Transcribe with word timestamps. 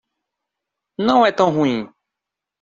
Não 0.97 1.23
é 1.23 1.31
tão 1.31 1.51
ruim. 1.51 1.87